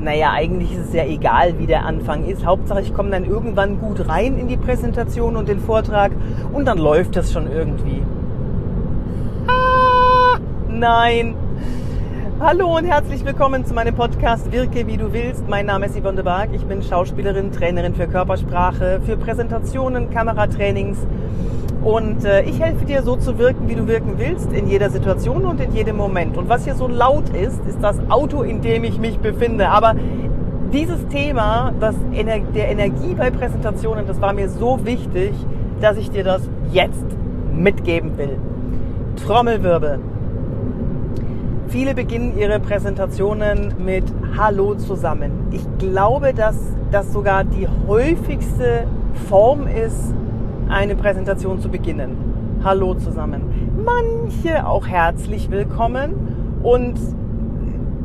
naja, 0.00 0.32
eigentlich 0.32 0.72
ist 0.72 0.88
es 0.88 0.94
ja 0.94 1.04
egal, 1.04 1.58
wie 1.58 1.66
der 1.66 1.84
Anfang 1.84 2.24
ist. 2.24 2.44
Hauptsache, 2.44 2.80
ich 2.80 2.94
komme 2.94 3.10
dann 3.10 3.24
irgendwann 3.24 3.80
gut 3.80 4.08
rein 4.08 4.38
in 4.38 4.48
die 4.48 4.56
Präsentation 4.56 5.36
und 5.36 5.48
den 5.48 5.60
Vortrag 5.60 6.12
und 6.52 6.66
dann 6.66 6.78
läuft 6.78 7.16
das 7.16 7.32
schon 7.32 7.50
irgendwie. 7.50 8.02
Ah, 9.48 10.38
nein. 10.70 11.34
Hallo 12.40 12.76
und 12.76 12.84
herzlich 12.84 13.24
willkommen 13.24 13.66
zu 13.66 13.74
meinem 13.74 13.96
Podcast 13.96 14.52
Wirke 14.52 14.86
wie 14.86 14.96
du 14.96 15.12
willst. 15.12 15.48
Mein 15.48 15.66
Name 15.66 15.86
ist 15.86 16.00
Yvonne 16.00 16.14
de 16.14 16.24
Barg. 16.24 16.50
Ich 16.52 16.62
bin 16.62 16.82
Schauspielerin, 16.84 17.50
Trainerin 17.50 17.96
für 17.96 18.06
Körpersprache, 18.06 19.00
für 19.04 19.16
Präsentationen, 19.16 20.10
Kameratrainings 20.10 20.98
und 21.88 22.22
äh, 22.26 22.42
ich 22.42 22.60
helfe 22.60 22.84
dir 22.84 23.02
so 23.02 23.16
zu 23.16 23.38
wirken, 23.38 23.66
wie 23.66 23.74
du 23.74 23.86
wirken 23.86 24.18
willst, 24.18 24.52
in 24.52 24.68
jeder 24.68 24.90
Situation 24.90 25.46
und 25.46 25.58
in 25.58 25.72
jedem 25.74 25.96
Moment. 25.96 26.36
Und 26.36 26.46
was 26.46 26.64
hier 26.64 26.74
so 26.74 26.86
laut 26.86 27.30
ist, 27.30 27.64
ist 27.64 27.78
das 27.80 27.96
Auto, 28.10 28.42
in 28.42 28.60
dem 28.60 28.84
ich 28.84 28.98
mich 28.98 29.18
befinde. 29.20 29.70
Aber 29.70 29.94
dieses 30.70 31.08
Thema, 31.08 31.72
das 31.80 31.94
Ener 32.12 32.40
der 32.54 32.68
Energie 32.68 33.14
bei 33.14 33.30
Präsentationen, 33.30 34.06
das 34.06 34.20
war 34.20 34.34
mir 34.34 34.50
so 34.50 34.84
wichtig, 34.84 35.32
dass 35.80 35.96
ich 35.96 36.10
dir 36.10 36.24
das 36.24 36.42
jetzt 36.72 37.06
mitgeben 37.54 38.18
will. 38.18 38.38
Trommelwirbel. 39.26 39.98
Viele 41.68 41.94
beginnen 41.94 42.36
ihre 42.36 42.60
Präsentationen 42.60 43.72
mit 43.82 44.04
Hallo 44.36 44.74
zusammen. 44.74 45.48
Ich 45.52 45.64
glaube, 45.78 46.34
dass 46.34 46.56
das 46.90 47.14
sogar 47.14 47.44
die 47.44 47.66
häufigste 47.86 48.86
Form 49.26 49.66
ist, 49.66 50.12
eine 50.68 50.96
Präsentation 50.96 51.60
zu 51.60 51.68
beginnen. 51.68 52.16
Hallo 52.62 52.94
zusammen. 52.94 53.42
Manche 53.84 54.66
auch 54.66 54.86
herzlich 54.86 55.50
willkommen 55.50 56.58
und 56.62 56.98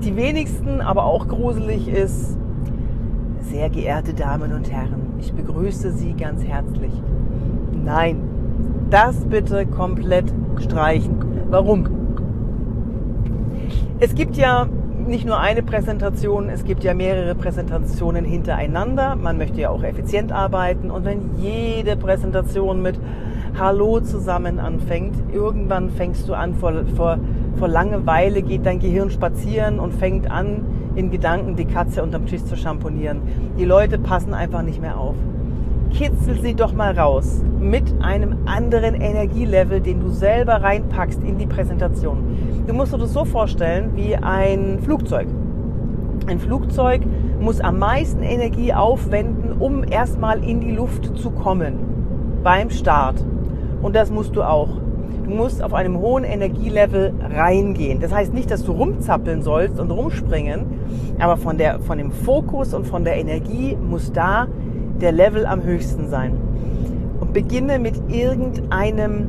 die 0.04 0.16
wenigsten, 0.16 0.80
aber 0.80 1.06
auch 1.06 1.28
gruselig 1.28 1.88
ist, 1.88 2.38
sehr 3.42 3.70
geehrte 3.70 4.14
Damen 4.14 4.54
und 4.54 4.72
Herren, 4.72 5.02
ich 5.20 5.34
begrüße 5.34 5.92
Sie 5.92 6.14
ganz 6.14 6.44
herzlich. 6.44 6.94
Nein, 7.84 8.22
das 8.90 9.26
bitte 9.26 9.66
komplett 9.66 10.34
streichen. 10.60 11.16
Warum? 11.50 11.86
Es 14.00 14.16
gibt 14.16 14.38
ja 14.38 14.68
nicht 15.08 15.26
nur 15.26 15.40
eine 15.40 15.64
Präsentation, 15.64 16.50
es 16.50 16.64
gibt 16.64 16.84
ja 16.84 16.94
mehrere 16.94 17.36
Präsentationen 17.36 18.26
hintereinander. 18.26 19.16
Man 19.16 19.38
möchte 19.38 19.62
ja 19.62 19.70
auch 19.70 19.84
effizient 19.84 20.32
arbeiten. 20.32 20.92
Und 20.92 21.06
wenn 21.06 21.38
jede 21.38 21.96
Präsentation 21.96 22.82
mit 22.82 23.00
Hallo 23.58 24.00
zusammen 24.00 24.60
anfängt, 24.60 25.16
irgendwann 25.34 25.92
fängst 25.92 26.28
du 26.28 26.34
an, 26.34 26.56
vor, 26.56 26.74
vor, 26.96 27.20
vor 27.58 27.68
Langeweile 27.68 28.42
geht 28.42 28.66
dein 28.66 28.80
Gehirn 28.80 29.12
spazieren 29.12 29.80
und 29.80 29.94
fängt 29.94 30.30
an, 30.32 30.66
in 30.96 31.12
Gedanken 31.12 31.56
die 31.56 31.66
Katze 31.66 32.02
unterm 32.02 32.26
Tisch 32.26 32.44
zu 32.46 32.56
schamponieren. 32.56 33.22
Die 33.58 33.66
Leute 33.66 34.00
passen 34.00 34.34
einfach 34.34 34.64
nicht 34.64 34.82
mehr 34.82 34.98
auf. 34.98 35.16
Kitzel 35.94 36.42
sie 36.42 36.56
doch 36.56 36.74
mal 36.74 36.98
raus 36.98 37.44
mit 37.60 37.84
einem 38.02 38.48
anderen 38.48 38.96
Energielevel, 38.96 39.80
den 39.80 40.00
du 40.00 40.10
selber 40.10 40.54
reinpackst 40.64 41.22
in 41.24 41.38
die 41.38 41.46
Präsentation. 41.46 42.64
Du 42.66 42.74
musst 42.74 42.94
dir 42.94 42.98
das 42.98 43.14
so 43.14 43.26
vorstellen 43.26 43.92
wie 43.96 44.16
ein 44.16 44.80
Flugzeug. 44.80 45.28
Ein 46.26 46.40
Flugzeug 46.40 47.02
muss 47.40 47.62
am 47.62 47.78
meisten 47.78 48.24
Energie 48.24 48.74
aufwenden, 48.74 49.54
um 49.60 49.84
erstmal 49.84 50.44
in 50.44 50.62
die 50.62 50.72
Luft 50.72 51.16
zu 51.16 51.30
kommen 51.30 51.76
beim 52.44 52.72
Start. 52.72 53.24
Und 53.84 53.96
das 53.96 54.10
musst 54.10 54.36
du 54.36 54.42
auch. 54.42 54.70
Du 55.26 55.30
musst 55.30 55.64
auf 55.64 55.76
einem 55.76 56.00
hohen 56.00 56.24
Energielevel 56.24 57.14
reingehen. 57.36 58.00
Das 58.00 58.12
heißt 58.12 58.34
nicht, 58.34 58.50
dass 58.50 58.66
du 58.66 58.72
rumzappeln 58.72 59.44
sollst 59.44 59.80
und 59.80 59.92
rumspringen, 59.92 60.66
aber 61.20 61.38
von, 61.38 61.60
der, 61.60 61.80
von 61.82 62.00
dem 62.00 62.12
Fokus 62.12 62.74
und 62.74 62.88
von 62.88 63.04
der 63.04 63.18
Energie 63.18 63.78
muss 63.78 64.12
da 64.12 64.48
der 65.02 65.12
Level 65.12 65.46
am 65.46 65.64
höchsten 65.64 66.10
sein. 66.10 66.38
Und 67.20 67.34
beginne 67.34 67.80
mit 67.80 67.96
irgendeinem 68.10 69.28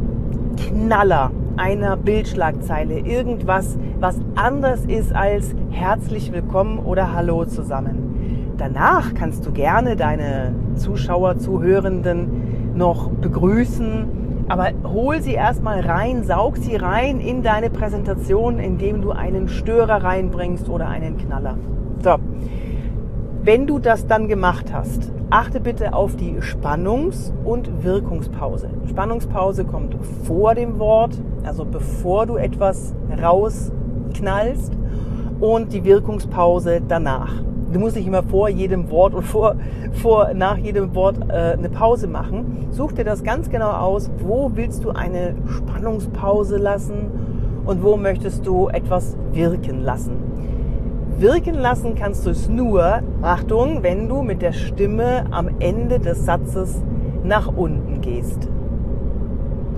Knaller 0.56 1.30
einer 1.56 1.96
Bildschlagzeile, 1.96 2.98
irgendwas, 2.98 3.78
was 4.00 4.18
anders 4.34 4.84
ist 4.86 5.14
als 5.14 5.54
herzlich 5.70 6.32
willkommen 6.32 6.78
oder 6.78 7.12
hallo 7.14 7.44
zusammen. 7.44 8.54
Danach 8.56 9.14
kannst 9.14 9.46
du 9.46 9.52
gerne 9.52 9.96
deine 9.96 10.54
Zuschauer, 10.76 11.38
Zuhörenden 11.38 12.74
noch 12.76 13.10
begrüßen, 13.10 14.06
aber 14.48 14.68
hol 14.84 15.20
sie 15.22 15.34
erstmal 15.34 15.80
rein, 15.80 16.24
saug 16.24 16.56
sie 16.56 16.76
rein 16.76 17.20
in 17.20 17.42
deine 17.42 17.70
Präsentation, 17.70 18.58
indem 18.58 19.00
du 19.00 19.10
einen 19.12 19.48
Störer 19.48 20.04
reinbringst 20.04 20.68
oder 20.68 20.88
einen 20.88 21.16
Knaller. 21.16 21.56
So. 22.02 22.16
Wenn 23.44 23.66
du 23.66 23.78
das 23.78 24.06
dann 24.06 24.26
gemacht 24.26 24.72
hast, 24.72 25.12
achte 25.28 25.60
bitte 25.60 25.92
auf 25.92 26.16
die 26.16 26.40
Spannungs- 26.40 27.30
und 27.44 27.84
Wirkungspause. 27.84 28.70
Spannungspause 28.88 29.66
kommt 29.66 29.94
vor 30.22 30.54
dem 30.54 30.78
Wort, 30.78 31.20
also 31.42 31.66
bevor 31.66 32.24
du 32.24 32.36
etwas 32.36 32.94
rausknallst 33.22 34.72
und 35.40 35.74
die 35.74 35.84
Wirkungspause 35.84 36.80
danach. 36.88 37.34
Du 37.70 37.80
musst 37.80 37.96
nicht 37.96 38.06
immer 38.06 38.22
vor 38.22 38.48
jedem 38.48 38.90
Wort 38.90 39.12
und 39.12 39.24
vor, 39.24 39.56
vor 39.92 40.32
nach 40.32 40.56
jedem 40.56 40.94
Wort 40.94 41.18
äh, 41.28 41.58
eine 41.58 41.68
Pause 41.68 42.06
machen. 42.06 42.68
Such 42.70 42.92
dir 42.92 43.04
das 43.04 43.24
ganz 43.24 43.50
genau 43.50 43.72
aus. 43.72 44.10
Wo 44.20 44.52
willst 44.54 44.84
du 44.84 44.90
eine 44.90 45.34
Spannungspause 45.48 46.56
lassen 46.56 47.10
und 47.66 47.82
wo 47.82 47.98
möchtest 47.98 48.46
du 48.46 48.68
etwas 48.68 49.18
wirken 49.34 49.82
lassen? 49.82 50.34
Wirken 51.18 51.54
lassen 51.54 51.94
kannst 51.94 52.26
du 52.26 52.30
es 52.30 52.48
nur, 52.48 53.00
Achtung, 53.22 53.84
wenn 53.84 54.08
du 54.08 54.22
mit 54.22 54.42
der 54.42 54.52
Stimme 54.52 55.26
am 55.30 55.48
Ende 55.60 56.00
des 56.00 56.24
Satzes 56.24 56.82
nach 57.22 57.46
unten 57.46 58.00
gehst. 58.00 58.48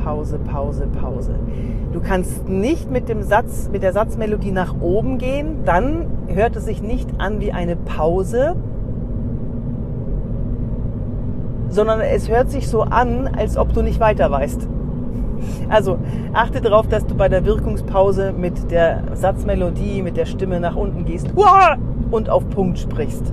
Pause, 0.03 0.39
Pause, 0.39 0.87
Pause. 0.87 1.35
Du 1.93 2.01
kannst 2.01 2.49
nicht 2.49 2.91
mit 2.91 3.11
dem 3.11 3.23
Satz, 3.23 3.69
mit 3.71 3.83
der 3.83 3.93
Satzmelodie 3.93 4.51
nach 4.51 4.81
oben 4.81 5.19
gehen, 5.19 5.59
dann 5.67 6.07
hört 6.29 6.57
es 6.57 6.65
sich 6.65 6.81
nicht 6.81 7.11
an 7.19 7.41
wie 7.41 7.53
eine 7.53 7.77
Pause, 7.77 8.57
sondern 11.69 12.01
es 12.01 12.31
hört 12.31 12.51
sich 12.51 12.69
so 12.69 12.81
an, 12.83 13.29
als 13.37 13.59
ob 13.59 13.75
du 13.75 13.83
nicht 13.83 14.01
weiter 14.01 14.31
weißt. 14.31 14.69
Also 15.69 15.99
achte 16.33 16.61
darauf, 16.61 16.89
dass 16.89 17.07
du 17.07 17.15
bei 17.15 17.29
der 17.29 17.45
Wirkungspause 17.45 18.33
mit 18.33 18.71
der 18.71 19.03
Satzmelodie, 19.15 20.03
mit 20.03 20.17
der 20.17 20.27
Stimme 20.27 20.61
nach 20.61 20.77
unten 20.77 21.05
gehst 21.05 21.29
und 22.11 22.31
auf 22.31 22.49
Punkt 22.51 22.79
sprichst. 22.79 23.33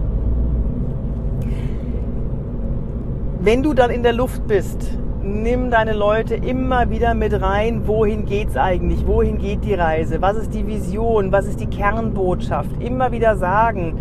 Wenn 3.40 3.62
du 3.62 3.73
dann 3.73 3.91
in 3.91 4.03
der 4.03 4.13
Luft 4.13 4.47
bist, 4.47 4.97
nimm 5.22 5.69
deine 5.69 5.94
Leute 5.94 6.35
immer 6.35 6.90
wieder 6.90 7.13
mit 7.13 7.41
rein, 7.41 7.88
wohin 7.88 8.25
geht's 8.25 8.57
eigentlich, 8.57 9.06
wohin 9.06 9.38
geht 9.38 9.63
die 9.66 9.73
Reise, 9.73 10.22
was 10.22 10.38
ist 10.38 10.53
die 10.53 10.66
Vision, 10.66 11.31
was 11.31 11.46
ist 11.46 11.59
die 11.59 11.68
Kernbotschaft. 11.68 12.72
Immer 12.81 13.12
wieder 13.12 13.35
sagen, 13.35 13.97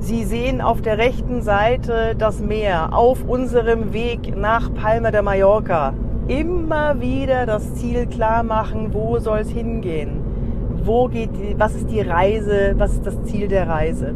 Sie 0.00 0.24
sehen 0.24 0.60
auf 0.60 0.82
der 0.82 0.98
rechten 0.98 1.40
Seite 1.40 2.14
das 2.18 2.40
Meer 2.40 2.92
auf 2.92 3.24
unserem 3.26 3.94
Weg 3.94 4.36
nach 4.36 4.72
Palma 4.74 5.10
de 5.10 5.22
Mallorca 5.22 5.94
immer 6.28 7.00
wieder 7.00 7.46
das 7.46 7.74
Ziel 7.74 8.06
klar 8.06 8.42
machen, 8.42 8.92
wo 8.92 9.18
soll 9.18 9.40
es 9.40 9.50
hingehen? 9.50 10.20
Wo 10.84 11.08
geht, 11.08 11.30
was 11.58 11.74
ist 11.74 11.90
die 11.90 12.00
Reise? 12.00 12.74
Was 12.76 12.92
ist 12.94 13.06
das 13.06 13.22
Ziel 13.24 13.48
der 13.48 13.68
Reise? 13.68 14.14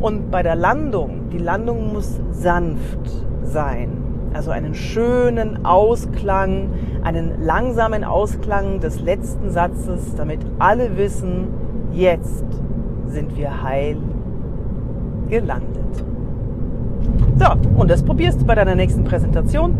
Und 0.00 0.30
bei 0.30 0.42
der 0.42 0.56
Landung, 0.56 1.30
die 1.32 1.38
Landung 1.38 1.92
muss 1.92 2.20
sanft 2.30 3.10
sein. 3.42 3.90
Also 4.32 4.50
einen 4.50 4.74
schönen 4.74 5.64
Ausklang, 5.64 6.70
einen 7.04 7.40
langsamen 7.40 8.02
Ausklang 8.02 8.80
des 8.80 9.00
letzten 9.00 9.50
Satzes, 9.50 10.16
damit 10.16 10.40
alle 10.58 10.96
wissen, 10.96 11.48
jetzt 11.92 12.44
sind 13.06 13.36
wir 13.36 13.62
heil 13.62 13.96
gelandet. 15.28 16.04
So, 17.38 17.46
und 17.76 17.90
das 17.90 18.02
probierst 18.02 18.40
du 18.40 18.44
bei 18.44 18.54
deiner 18.54 18.74
nächsten 18.74 19.04
Präsentation. 19.04 19.76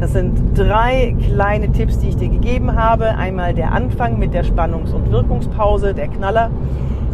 Das 0.00 0.12
sind 0.12 0.56
drei 0.56 1.16
kleine 1.26 1.70
Tipps, 1.72 1.98
die 1.98 2.08
ich 2.08 2.16
dir 2.16 2.28
gegeben 2.28 2.76
habe. 2.76 3.16
Einmal 3.16 3.54
der 3.54 3.72
Anfang 3.72 4.18
mit 4.18 4.34
der 4.34 4.44
Spannungs- 4.44 4.92
und 4.92 5.10
Wirkungspause, 5.10 5.94
der 5.94 6.08
Knaller. 6.08 6.50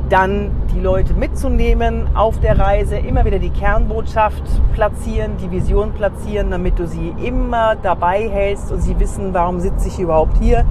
Dann 0.08 0.50
die 0.75 0.81
Leute 0.81 1.12
mitzunehmen 1.12 2.06
auf 2.14 2.40
der 2.40 2.58
Reise, 2.58 2.96
immer 2.96 3.25
wieder 3.26 3.38
die 3.38 3.50
Kernbotschaft 3.50 4.43
platzieren, 4.72 5.32
die 5.43 5.50
Vision 5.50 5.93
platzieren, 5.93 6.50
damit 6.50 6.78
du 6.78 6.87
sie 6.87 7.12
immer 7.22 7.76
dabei 7.76 8.28
hältst 8.31 8.72
und 8.72 8.81
sie 8.81 8.99
wissen, 8.99 9.34
warum 9.34 9.60
sitze 9.60 9.88
ich 9.88 9.99
überhaupt 9.99 10.38
hier. 10.38 10.64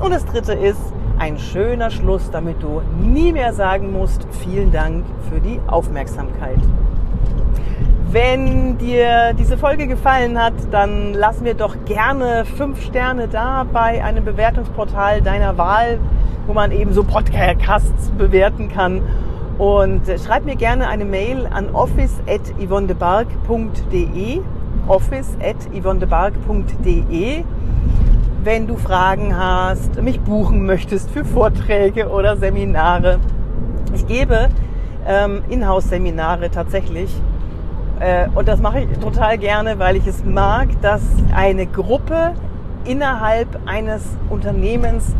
Und 0.00 0.12
das 0.12 0.24
dritte 0.24 0.54
ist 0.54 0.80
ein 1.18 1.38
schöner 1.38 1.90
Schluss, 1.90 2.30
damit 2.32 2.60
du 2.60 2.82
nie 3.00 3.32
mehr 3.32 3.52
sagen 3.52 3.92
musst, 3.92 4.26
vielen 4.30 4.72
Dank 4.72 5.04
für 5.30 5.40
die 5.40 5.60
Aufmerksamkeit. 5.68 6.58
Wenn 8.12 8.76
dir 8.76 9.32
diese 9.32 9.56
Folge 9.56 9.86
gefallen 9.86 10.38
hat, 10.38 10.52
dann 10.70 11.14
lass 11.14 11.40
mir 11.40 11.54
doch 11.54 11.74
gerne 11.86 12.44
fünf 12.44 12.84
Sterne 12.84 13.26
da 13.26 13.64
bei 13.64 14.04
einem 14.04 14.22
Bewertungsportal 14.22 15.22
deiner 15.22 15.56
Wahl, 15.56 15.98
wo 16.46 16.52
man 16.52 16.72
eben 16.72 16.92
so 16.92 17.04
Podcasts 17.04 18.10
bewerten 18.18 18.68
kann. 18.68 19.00
Und 19.56 20.02
schreib 20.22 20.44
mir 20.44 20.56
gerne 20.56 20.88
eine 20.88 21.06
Mail 21.06 21.46
an 21.46 21.74
office.yvonnebark.de 21.74 24.42
office.yvonnebark.de 24.88 27.44
wenn 28.44 28.66
du 28.66 28.76
Fragen 28.76 29.38
hast, 29.38 30.02
mich 30.02 30.20
buchen 30.20 30.66
möchtest 30.66 31.10
für 31.10 31.24
Vorträge 31.24 32.10
oder 32.10 32.36
Seminare. 32.36 33.20
Ich 33.94 34.06
gebe 34.06 34.50
ähm, 35.06 35.42
Inhouse-Seminare 35.48 36.50
tatsächlich. 36.50 37.08
Äh, 38.02 38.26
und 38.34 38.48
das 38.48 38.60
mache 38.60 38.80
ich 38.80 38.98
total 38.98 39.38
gerne, 39.38 39.78
weil 39.78 39.96
ich 39.96 40.06
es 40.06 40.24
mag, 40.24 40.68
dass 40.82 41.02
eine 41.34 41.66
Gruppe 41.66 42.32
innerhalb 42.84 43.46
eines 43.64 44.02
Unternehmens, 44.28 45.14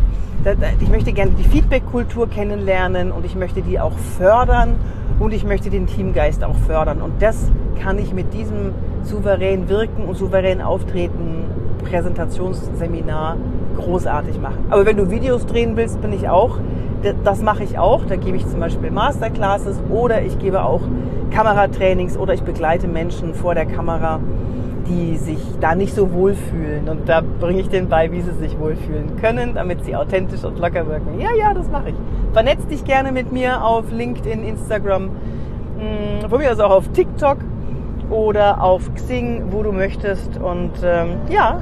ich 0.80 0.88
möchte 0.88 1.12
gerne 1.12 1.30
die 1.32 1.44
Feedback-Kultur 1.44 2.28
kennenlernen 2.28 3.12
und 3.12 3.24
ich 3.24 3.36
möchte 3.36 3.62
die 3.62 3.78
auch 3.78 3.96
fördern 4.18 4.74
und 5.20 5.32
ich 5.32 5.44
möchte 5.44 5.70
den 5.70 5.86
Teamgeist 5.86 6.42
auch 6.42 6.56
fördern. 6.66 7.00
Und 7.00 7.22
das 7.22 7.52
kann 7.80 7.98
ich 7.98 8.12
mit 8.12 8.34
diesem 8.34 8.72
souverän 9.04 9.68
wirken 9.68 10.06
und 10.06 10.16
souverän 10.16 10.60
auftreten 10.60 11.44
Präsentationsseminar 11.88 13.36
großartig 13.76 14.40
machen. 14.40 14.66
Aber 14.70 14.84
wenn 14.84 14.96
du 14.96 15.08
Videos 15.08 15.46
drehen 15.46 15.76
willst, 15.76 16.00
bin 16.00 16.12
ich 16.12 16.28
auch. 16.28 16.58
Das 17.22 17.42
mache 17.42 17.62
ich 17.62 17.78
auch. 17.78 18.04
Da 18.06 18.16
gebe 18.16 18.36
ich 18.36 18.48
zum 18.48 18.58
Beispiel 18.58 18.90
Masterclasses 18.90 19.80
oder 19.88 20.22
ich 20.22 20.40
gebe 20.40 20.64
auch 20.64 20.82
Kameratrainings 21.32 22.16
oder 22.16 22.34
ich 22.34 22.42
begleite 22.42 22.86
Menschen 22.86 23.34
vor 23.34 23.54
der 23.54 23.66
Kamera, 23.66 24.20
die 24.86 25.16
sich 25.16 25.38
da 25.60 25.74
nicht 25.74 25.94
so 25.94 26.12
wohlfühlen. 26.12 26.88
Und 26.88 27.08
da 27.08 27.22
bringe 27.40 27.60
ich 27.60 27.68
denen 27.68 27.88
bei, 27.88 28.12
wie 28.12 28.20
sie 28.20 28.32
sich 28.32 28.58
wohlfühlen 28.58 29.16
können, 29.20 29.54
damit 29.54 29.84
sie 29.84 29.96
authentisch 29.96 30.44
und 30.44 30.58
locker 30.58 30.86
wirken. 30.86 31.18
Ja, 31.18 31.30
ja, 31.34 31.54
das 31.54 31.68
mache 31.70 31.90
ich. 31.90 31.94
Vernetz 32.32 32.66
dich 32.66 32.84
gerne 32.84 33.12
mit 33.12 33.32
mir 33.32 33.64
auf 33.64 33.90
LinkedIn, 33.90 34.44
Instagram, 34.44 35.10
hm, 35.78 36.28
von 36.28 36.38
mir 36.38 36.52
aus 36.52 36.60
auch 36.60 36.70
auf 36.70 36.88
TikTok 36.88 37.38
oder 38.10 38.62
auf 38.62 38.92
Xing, 38.94 39.44
wo 39.50 39.62
du 39.62 39.72
möchtest. 39.72 40.36
Und 40.38 40.72
ähm, 40.84 41.16
ja, 41.30 41.60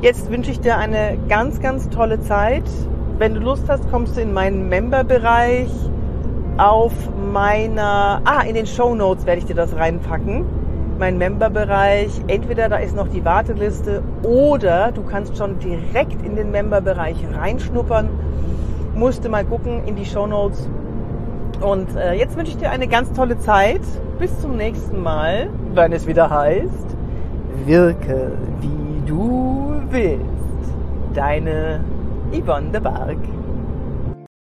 jetzt 0.00 0.30
wünsche 0.30 0.50
ich 0.50 0.60
dir 0.60 0.76
eine 0.76 1.18
ganz, 1.28 1.60
ganz 1.60 1.88
tolle 1.90 2.20
Zeit. 2.20 2.64
Wenn 3.18 3.34
du 3.34 3.40
Lust 3.40 3.68
hast, 3.68 3.88
kommst 3.90 4.16
du 4.16 4.20
in 4.20 4.32
meinen 4.32 4.68
Member-Bereich 4.68 5.70
auf 6.58 6.92
meiner, 7.32 8.20
ah, 8.24 8.42
in 8.42 8.54
den 8.54 8.66
Show 8.66 8.94
Notes 8.94 9.26
werde 9.26 9.40
ich 9.40 9.46
dir 9.46 9.54
das 9.54 9.74
reinpacken. 9.74 10.44
Mein 10.98 11.18
Member-Bereich, 11.18 12.10
entweder 12.28 12.68
da 12.68 12.76
ist 12.76 12.94
noch 12.94 13.08
die 13.08 13.24
Warteliste 13.24 14.02
oder 14.22 14.92
du 14.92 15.02
kannst 15.02 15.36
schon 15.36 15.58
direkt 15.58 16.24
in 16.24 16.36
den 16.36 16.50
Member-Bereich 16.50 17.16
reinschnuppern. 17.34 18.08
Musste 18.94 19.28
mal 19.28 19.44
gucken 19.44 19.82
in 19.86 19.96
die 19.96 20.04
Show 20.04 20.26
Notes. 20.26 20.68
Und 21.60 21.96
äh, 21.96 22.14
jetzt 22.14 22.36
wünsche 22.36 22.52
ich 22.52 22.58
dir 22.58 22.70
eine 22.70 22.86
ganz 22.86 23.12
tolle 23.12 23.38
Zeit. 23.38 23.80
Bis 24.18 24.38
zum 24.40 24.56
nächsten 24.56 25.02
Mal, 25.02 25.48
wenn 25.74 25.92
es 25.92 26.06
wieder 26.06 26.28
heißt, 26.28 26.96
wirke 27.64 28.32
wie 28.60 29.08
du 29.08 29.80
willst. 29.90 30.22
Deine 31.14 31.80
Yvonne 32.32 32.70
de 32.70 32.80
Barg. 32.80 33.18